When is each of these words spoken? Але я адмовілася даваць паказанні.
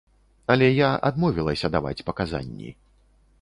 Але 0.53 0.69
я 0.77 0.87
адмовілася 1.09 1.71
даваць 1.75 2.05
паказанні. 2.09 2.73